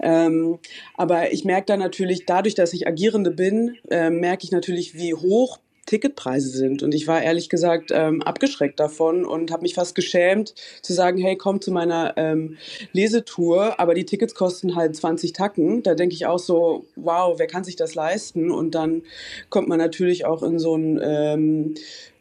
[0.00, 0.58] Ähm,
[0.94, 5.14] aber ich merke da natürlich, dadurch, dass ich Agierende bin, äh, merke ich natürlich, wie
[5.14, 6.82] hoch Ticketpreise sind.
[6.82, 11.18] Und ich war ehrlich gesagt ähm, abgeschreckt davon und habe mich fast geschämt zu sagen,
[11.18, 12.56] hey, komm zu meiner ähm,
[12.92, 15.82] Lesetour, aber die Tickets kosten halt 20 Tacken.
[15.82, 18.50] Da denke ich auch so, wow, wer kann sich das leisten?
[18.50, 19.02] Und dann
[19.50, 21.74] kommt man natürlich auch in so einen ähm,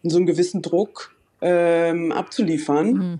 [0.03, 2.93] so einen gewissen Druck ähm, abzuliefern.
[2.93, 3.19] Mhm.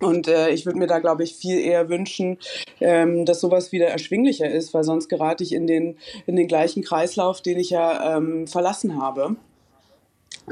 [0.00, 2.38] Und äh, ich würde mir da, glaube ich, viel eher wünschen,
[2.80, 5.96] ähm, dass sowas wieder erschwinglicher ist, weil sonst gerate ich in den,
[6.26, 9.36] in den gleichen Kreislauf, den ich ja ähm, verlassen habe.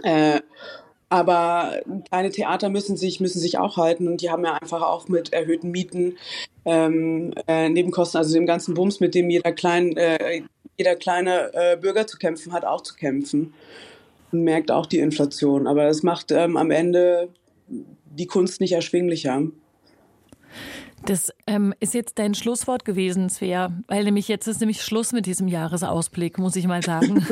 [0.03, 0.41] Äh,
[1.09, 5.09] aber kleine Theater müssen sich, müssen sich auch halten und die haben ja einfach auch
[5.09, 6.17] mit erhöhten Mieten,
[6.65, 10.43] ähm, äh, Nebenkosten, also dem ganzen Bums, mit dem jeder, klein, äh,
[10.79, 13.55] jeder kleine äh, Bürger zu kämpfen hat, auch zu kämpfen
[14.31, 15.67] und merkt auch die Inflation.
[15.67, 17.29] Aber es macht ähm, am Ende
[17.69, 19.43] die Kunst nicht erschwinglicher.
[21.07, 25.27] Das ähm, ist jetzt dein Schlusswort gewesen, Svea, weil nämlich jetzt ist nämlich Schluss mit
[25.27, 27.27] diesem Jahresausblick, muss ich mal sagen.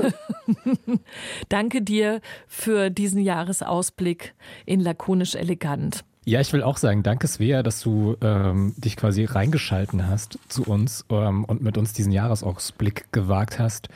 [1.48, 6.04] Danke dir für diesen Jahresausblick in lakonisch elegant.
[6.28, 10.62] Ja, ich will auch sagen, danke Svea, dass du ähm, dich quasi reingeschalten hast zu
[10.64, 13.88] uns ähm, und mit uns diesen Jahresausblick gewagt hast,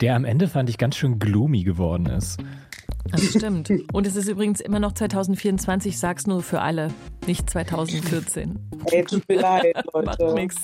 [0.00, 2.38] der am Ende fand ich ganz schön gloomy geworden ist.
[3.10, 3.70] Das stimmt.
[3.92, 6.88] Und es ist übrigens immer noch 2024, sag's nur für alle,
[7.26, 8.58] nicht 2014.
[8.86, 10.06] Ey, tut mir leid, Leute.
[10.06, 10.56] Macht nix.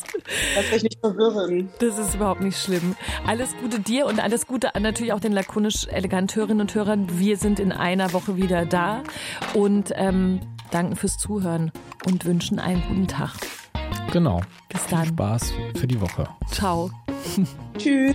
[0.57, 1.68] Lass euch nicht verwirren.
[1.80, 2.95] Das ist überhaupt nicht schlimm.
[3.26, 7.07] Alles Gute dir und alles Gute an natürlich auch den lakonisch elegant Hörerinnen und Hörern.
[7.18, 9.03] Wir sind in einer Woche wieder da
[9.55, 11.72] und ähm, danken fürs Zuhören
[12.07, 13.32] und wünschen einen guten Tag.
[14.12, 14.41] Genau.
[14.68, 15.07] Bis dann.
[15.07, 16.28] Spaß für die Woche.
[16.51, 16.91] Ciao.
[17.76, 18.14] Tschüss.